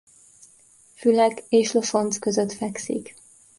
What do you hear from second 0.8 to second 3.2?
Fülek és Losoncz között fekszik.